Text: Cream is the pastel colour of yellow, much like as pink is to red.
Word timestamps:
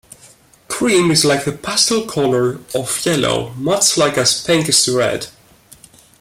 Cream 0.67 1.11
is 1.11 1.21
the 1.21 1.59
pastel 1.61 2.07
colour 2.07 2.57
of 2.73 3.05
yellow, 3.05 3.51
much 3.51 3.99
like 3.99 4.17
as 4.17 4.41
pink 4.43 4.67
is 4.67 4.83
to 4.85 4.97
red. 4.97 5.27